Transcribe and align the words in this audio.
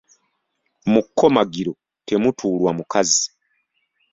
Mu 0.91 1.01
kkomagiro 1.05 1.73
temutuulwa 2.07 2.71
mukazi. 2.77 3.25